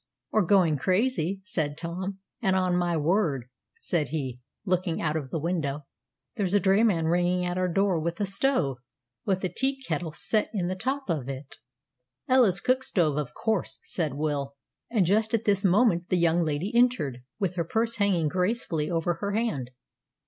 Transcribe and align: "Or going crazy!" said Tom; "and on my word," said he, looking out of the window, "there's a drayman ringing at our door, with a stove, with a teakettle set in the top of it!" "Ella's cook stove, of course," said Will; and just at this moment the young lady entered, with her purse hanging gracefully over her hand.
"Or 0.31 0.41
going 0.41 0.77
crazy!" 0.77 1.41
said 1.43 1.77
Tom; 1.77 2.17
"and 2.41 2.55
on 2.55 2.75
my 2.75 2.97
word," 2.97 3.45
said 3.79 4.07
he, 4.07 4.41
looking 4.65 4.99
out 4.99 5.15
of 5.15 5.29
the 5.29 5.37
window, 5.37 5.83
"there's 6.35 6.55
a 6.55 6.59
drayman 6.59 7.05
ringing 7.05 7.45
at 7.45 7.55
our 7.55 7.67
door, 7.67 7.99
with 7.99 8.19
a 8.19 8.25
stove, 8.25 8.77
with 9.25 9.43
a 9.43 9.49
teakettle 9.49 10.13
set 10.13 10.49
in 10.55 10.65
the 10.65 10.75
top 10.75 11.07
of 11.07 11.29
it!" 11.29 11.57
"Ella's 12.27 12.59
cook 12.61 12.83
stove, 12.83 13.17
of 13.17 13.35
course," 13.35 13.79
said 13.83 14.15
Will; 14.15 14.55
and 14.89 15.05
just 15.05 15.35
at 15.35 15.45
this 15.45 15.63
moment 15.63 16.09
the 16.09 16.17
young 16.17 16.41
lady 16.41 16.71
entered, 16.73 17.21
with 17.37 17.53
her 17.53 17.63
purse 17.63 17.97
hanging 17.97 18.27
gracefully 18.27 18.89
over 18.89 19.19
her 19.21 19.33
hand. 19.33 19.69